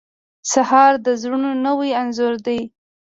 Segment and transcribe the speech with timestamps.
[0.51, 2.59] سهار د زړونو نوی انځور دی.